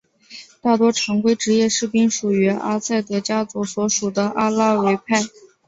[0.61, 5.21] 大多常规职业士兵属于阿萨德家族所属的阿拉维派。